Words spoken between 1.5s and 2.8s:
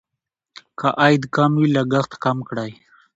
وي لګښت کم کړئ.